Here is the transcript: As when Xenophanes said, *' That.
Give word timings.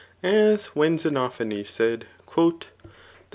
As 0.23 0.65
when 0.75 0.97
Xenophanes 0.97 1.69
said, 1.69 2.07
*' 2.25 2.35
That. 2.35 2.69